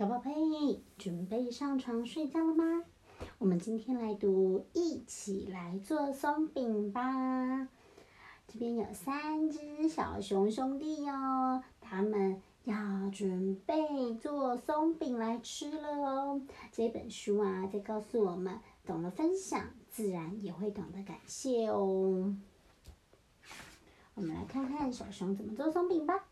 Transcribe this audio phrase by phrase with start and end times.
[0.00, 0.32] 小宝贝，
[0.96, 2.84] 准备上床睡觉了吗？
[3.36, 7.02] 我们今天来读《一起来做松饼吧》。
[8.48, 12.74] 这边有三只小熊兄弟哦，他们要
[13.10, 16.40] 准备做松饼来吃了哦。
[16.72, 22.34] 这本书啊，在告诉我们，懂得分享，自然也会懂得感谢哦。
[24.14, 26.24] 我们来看看小熊怎么做松饼吧。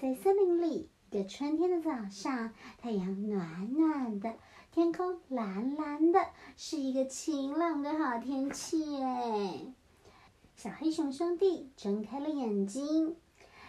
[0.00, 0.88] 在森林里。
[1.08, 4.34] 一个春天的早上，太阳暖暖的，
[4.72, 6.20] 天空蓝蓝的，
[6.56, 9.60] 是一个晴朗的好天气哎。
[10.56, 13.14] 小黑熊兄弟睁开了眼睛，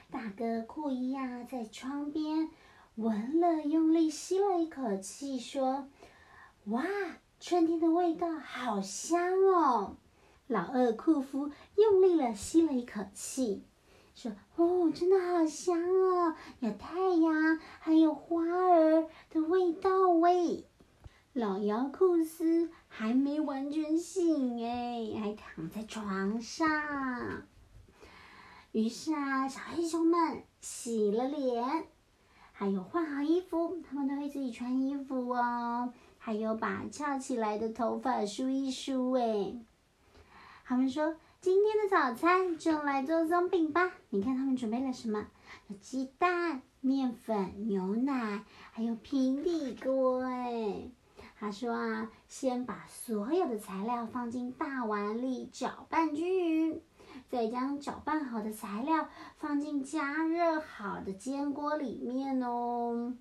[0.10, 2.50] 大哥库伊呀在窗边
[2.96, 5.88] 闻了，用力吸了一口气，说
[6.66, 6.84] ：“哇，
[7.40, 9.98] 春天的味道好香哦！”
[10.48, 13.62] 老二库夫用力了吸了一口气。
[14.18, 20.66] 说哦，真的好香哦，有太阳，还有花儿的味道喂。
[21.34, 26.68] 老姚库斯还没完全醒哎，还躺在床上。
[28.72, 31.86] 于是啊，小黑熊们洗了脸，
[32.52, 35.94] 还有换好衣服，他们都会自己穿衣服哦。
[36.18, 39.54] 还有把翘起来的头发梳一梳哎。
[40.66, 41.16] 他们说。
[41.40, 43.92] 今天的早餐就来做松饼吧！
[44.10, 45.28] 你看他们准备了什么？
[45.68, 50.24] 有鸡蛋、面粉、牛奶，还有平底锅。
[50.24, 50.90] 哎，
[51.40, 56.82] 他说啊，先把所有的材料放进大碗里搅拌均匀，
[57.30, 59.08] 再将搅拌好的材料
[59.38, 63.14] 放进加热好的煎锅里面哦。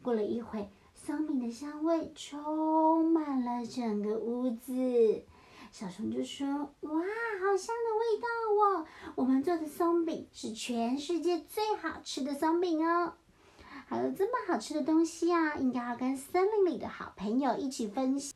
[0.00, 5.24] 过了一会，松饼的香味充满了整个屋子。
[5.74, 6.46] 小熊就说
[6.82, 8.28] ：“哇，好香的味道
[8.62, 8.86] 哦！
[9.16, 13.14] 我们做的松饼是全世界最好吃的松饼哦。
[13.88, 18.32] 还有这么好吃的东西啊，应该要跟森林里的好朋友一起分享。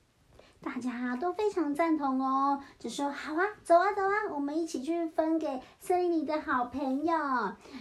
[0.60, 7.16] 大家都非常赞同哦，就说好啊，走啊走啊，我们一起去分给森林里的好朋友。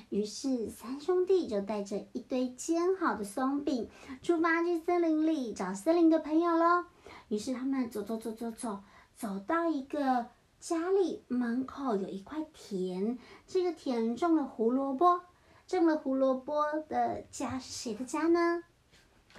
[0.09, 3.89] 于是三兄弟就带着一堆煎好的松饼，
[4.21, 6.85] 出发去森林里找森林的朋友喽。
[7.29, 8.81] 于是他们走走走走走。
[9.17, 10.27] 走到一个
[10.59, 13.17] 家里门口，有一块田，
[13.47, 15.21] 这个田种了胡萝卜。
[15.65, 18.63] 种了胡萝卜的家是谁的家呢？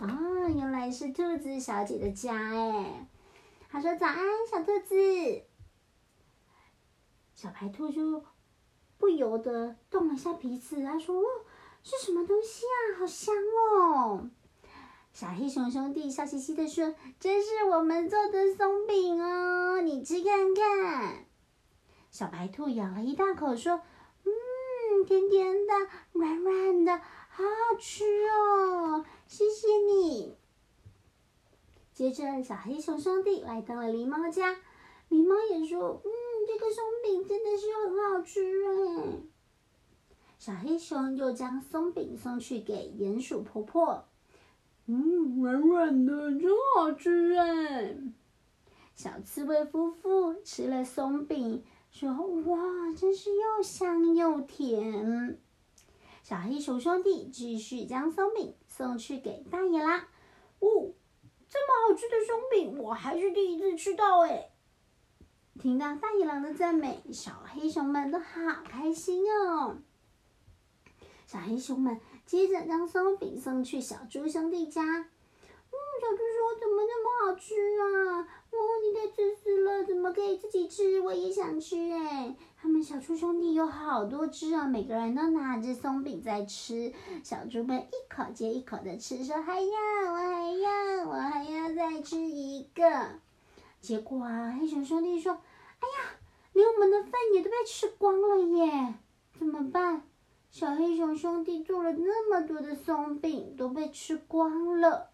[0.00, 0.08] 啊，
[0.54, 3.08] 原来是兔子小姐的家哎。
[3.70, 4.18] 他说：“早安，
[4.50, 4.96] 小兔子。”
[7.36, 8.24] 小白兔就
[8.98, 11.24] 不由得动了下鼻子，他说：“哦，
[11.84, 12.98] 是什么东西啊？
[12.98, 13.27] 好香！”
[15.18, 21.24] 小黑熊兄弟笑嘻嘻的说：“这是我们做的松饼哦，你吃看看。”
[22.12, 23.82] 小白兔咬了一大口说
[24.22, 25.74] ：“嗯，甜甜的，
[26.12, 30.36] 软软的，好好吃哦，谢谢你。”
[31.92, 34.54] 接着，小黑熊兄弟来到了狸猫家，
[35.10, 36.10] 狸猫也说：“嗯，
[36.46, 39.18] 这个松饼真的是很好吃哎。”
[40.38, 44.04] 小黑熊又将松饼送去给鼹鼠婆婆。
[44.90, 47.94] 嗯，软软的，真好吃哎！
[48.94, 52.10] 小刺猬夫妇吃了松饼，说
[52.46, 52.58] ：“哇，
[52.96, 55.38] 真是又香又甜。”
[56.24, 60.00] 小黑熊兄弟继续将松饼送去给大野狼。
[60.60, 60.94] 哦，
[61.48, 64.52] 这么好吃的松饼，我还是第一次吃到哎！
[65.60, 69.76] 听到大野狼的赞美，小黑熊们都好开心哦。
[71.26, 74.82] 小黑熊们接着将松饼送去小猪兄弟家。
[74.84, 78.20] 嗯，小猪说：“怎么那么好吃啊？
[78.20, 81.00] 哦，你太自私了，怎么可以自己吃？
[81.00, 86.92] 我也想吃哎！”他们小猪兄弟有好多只啊，每个人都拿着松饼在吃。
[87.24, 92.82] 小猪们一口接一口的吃，说：“还要，我还要，我还要再吃一个。”
[93.80, 95.32] 结果啊，黑熊兄弟说
[95.80, 96.18] ：“哎呀，
[96.52, 98.94] 连我们的饭也都被吃光了耶，
[99.38, 100.02] 怎么办？”
[100.58, 105.08] 小黑熊兄弟做了那么多的松饼，都被吃光了。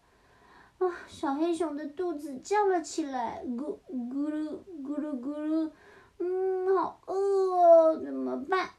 [0.79, 5.69] 啊，小黑熊的肚子叫了起来，咕咕噜咕噜咕噜，
[6.17, 8.71] 嗯，好饿哦，怎么办？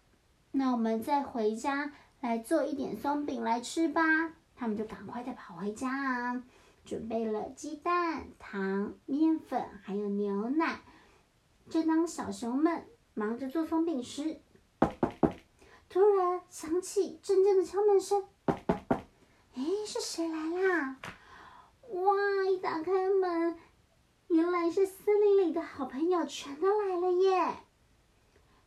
[0.50, 4.02] 那我们再回家来做一点松饼来吃吧。
[4.56, 6.42] 他们就赶快的跑回家啊，
[6.84, 10.80] 准备了鸡蛋、糖、面粉，还有牛奶。
[11.70, 12.82] 正当小熊们
[13.14, 14.40] 忙着做松饼时，
[15.96, 18.22] 突然响起阵阵的敲门声，
[19.54, 20.98] 哎，是谁来啦？
[21.88, 22.50] 哇！
[22.50, 23.56] 一打开门，
[24.26, 27.56] 原来是森林里的好朋友全都来了耶！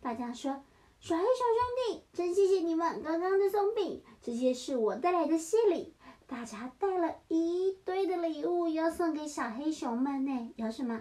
[0.01, 0.63] 大家说
[0.99, 5.93] ：“小黑熊兄弟，真谢谢你们刚刚的松饼，这些是我带来的谢礼。
[6.25, 10.51] 大家带了一堆的礼物要送给小黑熊们呢。
[10.55, 10.99] 有什么？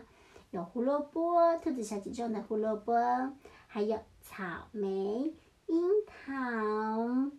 [0.50, 2.92] 有胡萝卜，兔子小姐种的胡萝卜，
[3.66, 5.34] 还有草莓、
[5.68, 7.30] 樱桃，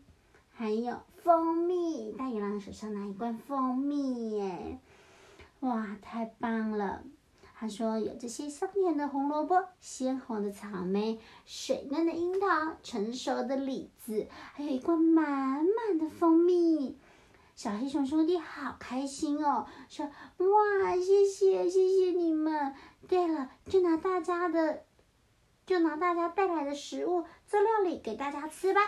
[0.51, 2.11] 还有蜂蜜。
[2.11, 4.79] 大野狼手上拿一罐蜂蜜耶！
[5.61, 7.03] 哇，太棒了！
[7.55, 12.47] 他说有这些香甜的红萝卜、鲜红的草莓、水嫩的樱桃、
[12.83, 16.95] 成熟的李子，还有一罐满满的蜂蜜。
[17.55, 22.75] 小黑熊兄弟好开心哦，说哇，谢谢谢谢你们。
[23.07, 24.83] 对了，就拿大家的，
[25.69, 28.81] 就拿大家带来的食物做料理给大家吃吧。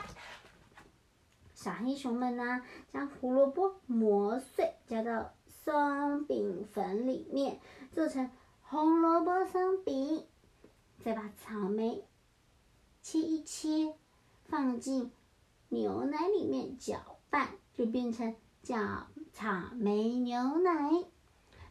[1.54, 7.60] 小黑熊们呢，将胡萝卜磨碎，加到松饼粉里面，
[7.94, 8.32] 做成。
[8.64, 10.26] 红萝卜松饼，
[11.06, 12.04] 再把草莓
[13.04, 13.94] 切一切，
[14.46, 15.12] 放进
[15.70, 20.72] 牛奶里面搅拌，就变成叫草莓牛奶。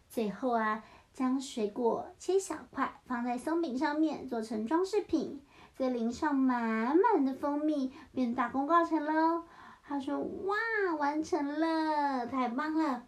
[0.08, 5.42] 最后啊，将水果切小块，放在松饼上面做成装饰品，
[5.76, 9.44] 再淋上满满的蜂蜜，便大功告成喽。
[9.82, 10.56] 他说：“哇，
[10.98, 13.04] 完成了，太棒了！”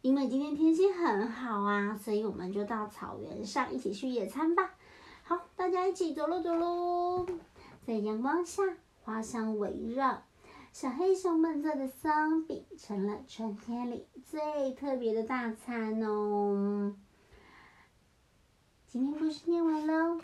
[0.00, 4.74] 因为今天天气很好啊，所以我们就到草原上一起去野餐吧。
[5.22, 7.26] 好，大家一起走喽走喽，
[7.86, 8.62] 在阳光下，
[9.02, 10.22] 花香围绕，
[10.72, 16.94] 小黑熊们做的松饼成了春天里最特别的大餐哦。
[18.86, 20.20] 今天故事念完喽，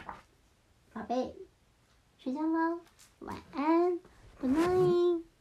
[0.93, 1.35] 宝贝，
[2.17, 2.81] 睡觉喽，
[3.19, 3.99] 晚安
[4.41, 5.36] ，Good night。